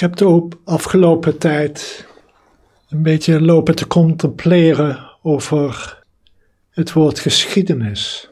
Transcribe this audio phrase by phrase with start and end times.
[0.00, 2.06] Ik heb de afgelopen tijd
[2.88, 5.98] een beetje lopen te contempleren over
[6.70, 8.30] het woord geschiedenis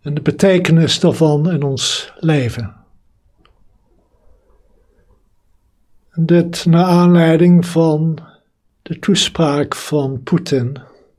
[0.00, 2.76] en de betekenis daarvan in ons leven.
[6.14, 8.18] Dit naar aanleiding van
[8.82, 10.78] de toespraak van Poetin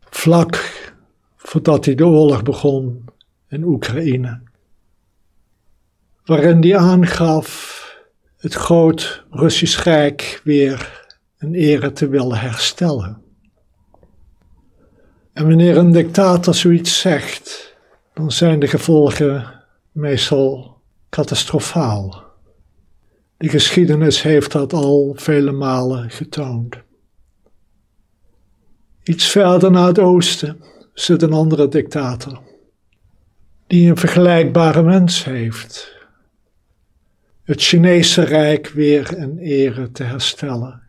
[0.00, 0.92] vlak
[1.36, 3.04] voordat hij de oorlog begon
[3.48, 4.40] in Oekraïne,
[6.24, 7.86] waarin hij aangaf
[8.38, 11.06] het groot Russisch Rijk weer
[11.38, 13.22] een ere te willen herstellen.
[15.32, 17.76] En wanneer een dictator zoiets zegt,
[18.14, 19.54] dan zijn de gevolgen
[19.92, 20.80] meestal
[21.10, 22.24] catastrofaal.
[23.36, 26.76] De geschiedenis heeft dat al vele malen getoond.
[29.02, 32.40] Iets verder naar het oosten zit een andere dictator,
[33.66, 35.97] die een vergelijkbare mens heeft.
[37.48, 40.82] Het Chinese Rijk weer in ere te herstellen.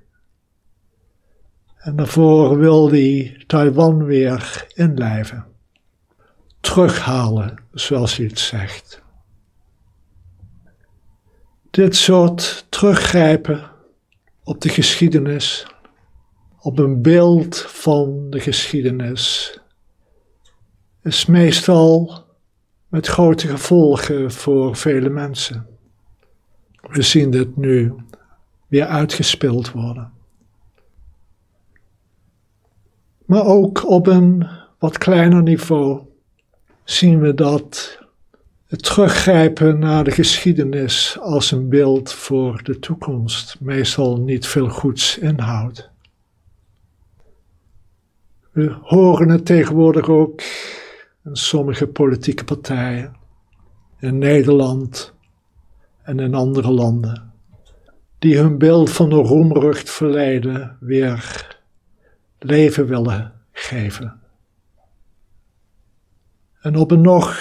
[1.77, 5.45] En daarvoor wil hij Taiwan weer inlijven.
[6.59, 9.01] Terughalen, zoals hij het zegt.
[11.69, 13.71] Dit soort teruggrijpen
[14.43, 15.67] op de geschiedenis,
[16.59, 19.57] op een beeld van de geschiedenis,
[21.03, 22.23] is meestal
[22.87, 25.78] met grote gevolgen voor vele mensen.
[26.89, 27.93] We zien dit nu
[28.67, 30.11] weer uitgespeeld worden.
[33.25, 34.47] Maar ook op een
[34.79, 36.01] wat kleiner niveau
[36.83, 37.99] zien we dat
[38.67, 45.17] het teruggrijpen naar de geschiedenis als een beeld voor de toekomst meestal niet veel goeds
[45.17, 45.89] inhoudt.
[48.51, 50.41] We horen het tegenwoordig ook
[51.23, 53.15] in sommige politieke partijen,
[53.99, 55.13] in Nederland
[56.09, 57.31] en in andere landen,
[58.19, 61.47] die hun beeld van een roemrucht verleden weer
[62.39, 64.19] leven willen geven.
[66.61, 67.39] En op een nog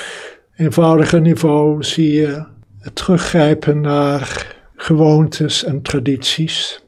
[0.56, 2.44] eenvoudiger niveau zie je
[2.78, 6.84] het teruggrijpen naar gewoontes en tradities.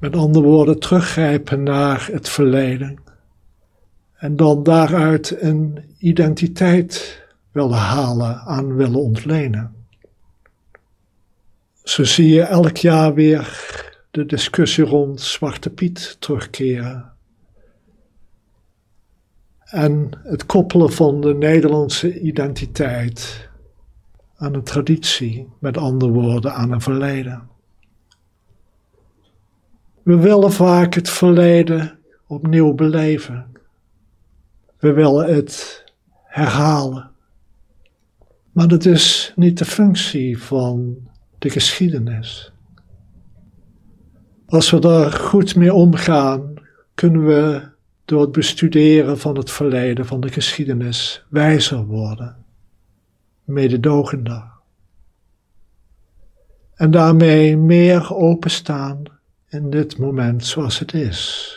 [0.00, 2.98] Met andere woorden, teruggrijpen naar het verleden.
[4.14, 7.22] En dan daaruit een identiteit
[7.52, 9.77] willen halen, aan willen ontlenen.
[11.88, 13.48] Zo zie je elk jaar weer
[14.10, 17.12] de discussie rond Zwarte Piet terugkeren.
[19.64, 23.48] En het koppelen van de Nederlandse identiteit
[24.36, 27.48] aan een traditie, met andere woorden aan een verleden.
[30.02, 33.52] We willen vaak het verleden opnieuw beleven.
[34.78, 35.84] We willen het
[36.24, 37.10] herhalen.
[38.52, 41.06] Maar dat is niet de functie van
[41.38, 42.52] de geschiedenis.
[44.46, 46.54] Als we daar goed mee omgaan,
[46.94, 47.68] kunnen we
[48.04, 52.44] door het bestuderen van het verleden, van de geschiedenis, wijzer worden,
[53.44, 54.50] mededogender.
[56.74, 59.02] En daarmee meer openstaan
[59.48, 61.54] in dit moment zoals het is.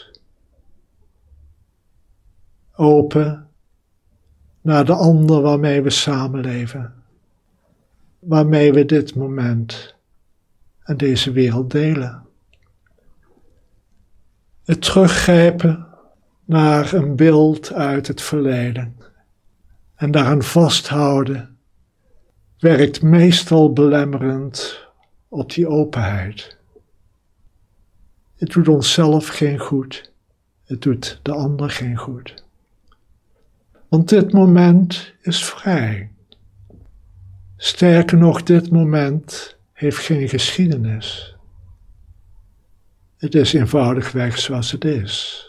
[2.75, 3.47] Open
[4.61, 7.00] naar de ander waarmee we samenleven,
[8.21, 9.95] waarmee we dit moment
[10.83, 12.25] en deze wereld delen.
[14.63, 15.87] Het teruggrijpen
[16.45, 18.95] naar een beeld uit het verleden
[19.95, 21.57] en daaraan vasthouden
[22.59, 24.87] werkt meestal belemmerend
[25.27, 26.57] op die openheid.
[28.35, 30.11] Het doet onszelf geen goed,
[30.63, 32.45] het doet de ander geen goed.
[33.87, 36.10] Want dit moment is vrij.
[37.63, 41.35] Sterker nog, dit moment heeft geen geschiedenis.
[43.17, 45.45] Het is eenvoudigweg zoals het is.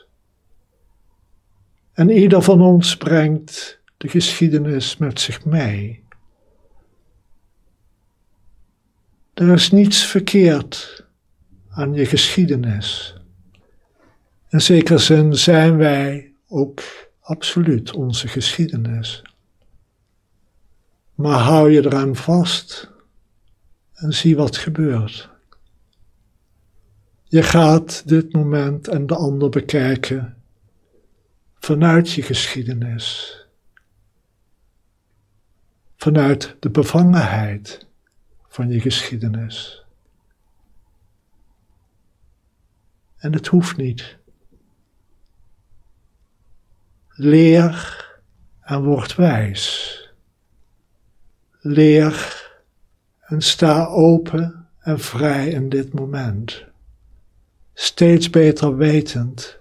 [1.92, 6.04] En ieder van ons brengt de geschiedenis met zich mee.
[9.34, 11.06] Er is niets verkeerd
[11.68, 13.16] aan je geschiedenis.
[14.48, 16.82] In zekere zin zijn wij ook
[17.20, 19.22] absoluut onze geschiedenis.
[21.14, 22.90] Maar hou je eraan vast
[23.92, 25.30] en zie wat gebeurt.
[27.24, 30.42] Je gaat dit moment en de ander bekijken
[31.54, 33.36] vanuit je geschiedenis,
[35.96, 37.86] vanuit de bevangenheid
[38.48, 39.84] van je geschiedenis.
[43.16, 44.16] En het hoeft niet.
[47.08, 48.04] Leer
[48.60, 50.01] en word wijs.
[51.64, 52.42] Leer
[53.20, 56.64] en sta open en vrij in dit moment.
[57.72, 59.58] Steeds beter wetend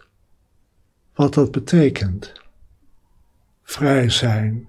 [1.13, 2.33] wat dat betekent.
[3.63, 4.65] Vrij zijn.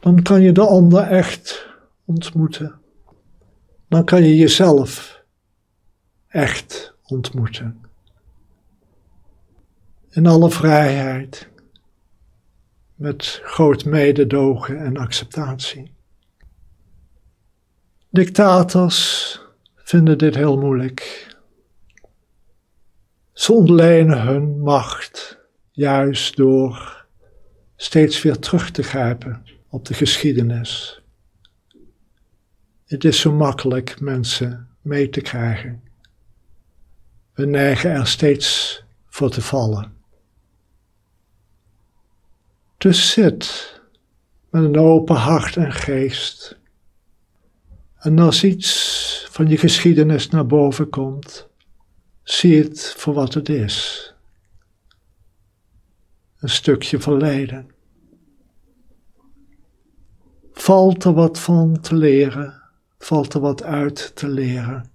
[0.00, 1.66] Dan kan je de ander echt
[2.04, 2.80] ontmoeten.
[3.88, 5.22] Dan kan je jezelf
[6.26, 7.80] echt ontmoeten.
[10.10, 11.48] In alle vrijheid,
[12.96, 15.92] met groot mededogen en acceptatie.
[18.10, 19.40] Dictators
[19.74, 21.26] vinden dit heel moeilijk.
[23.32, 25.38] Ze ontlenen hun macht
[25.70, 27.04] juist door
[27.76, 31.00] steeds weer terug te grijpen op de geschiedenis.
[32.86, 35.82] Het is zo makkelijk mensen mee te krijgen.
[37.34, 39.95] We neigen er steeds voor te vallen.
[42.86, 43.80] Dus zit
[44.50, 46.58] met een open hart en geest.
[47.98, 51.48] En als iets van je geschiedenis naar boven komt,
[52.22, 54.14] zie het voor wat het is.
[56.38, 57.70] Een stukje verleden.
[60.52, 62.62] Valt er wat van te leren,
[62.98, 64.90] valt er wat uit te leren,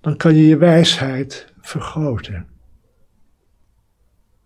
[0.00, 2.51] dan kan je je wijsheid vergroten.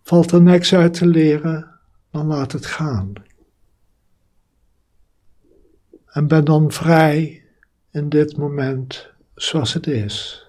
[0.07, 1.79] Valt er niks uit te leren,
[2.11, 3.13] dan laat het gaan.
[6.05, 7.43] En ben dan vrij
[7.91, 10.45] in dit moment zoals het is.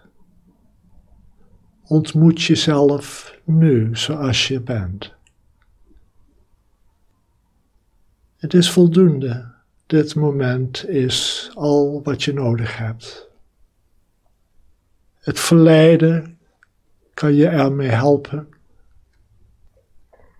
[1.84, 5.14] Ontmoet jezelf nu zoals je bent.
[8.36, 9.52] Het is voldoende.
[9.86, 13.28] Dit moment is al wat je nodig hebt.
[15.18, 16.38] Het verleden
[17.14, 18.56] kan je ermee helpen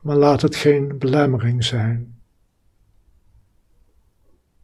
[0.08, 2.20] maar laat het geen belemmering zijn.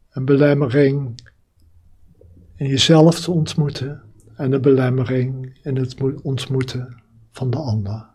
[0.09, 1.21] Een belemmering
[2.55, 4.01] in jezelf te ontmoeten
[4.35, 7.01] en een belemmering in het ontmoeten
[7.31, 8.05] van de ander.